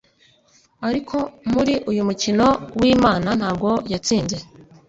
[0.87, 1.17] Ariko
[1.51, 2.45] muri uyu mukino
[2.79, 4.37] wimana ntabwo yatsinze